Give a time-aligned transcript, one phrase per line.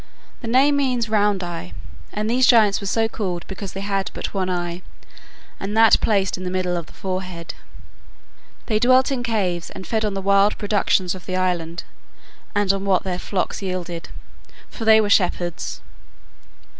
[0.41, 1.73] The name means "round eye,"
[2.11, 4.81] and these giants were so called because they had but one eye,
[5.59, 7.53] and that placed in the middle of the forehead.
[8.65, 11.83] They dwelt in caves and fed on the wild productions of the island
[12.55, 14.09] and on what their flocks yielded,
[14.71, 15.81] for they were shepherds.